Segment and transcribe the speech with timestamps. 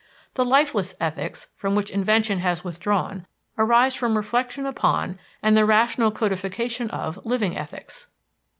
[0.33, 6.09] The lifeless ethics, from which invention has withdrawn, arise from reflection upon, and the rational
[6.09, 8.07] codification of, living ethics.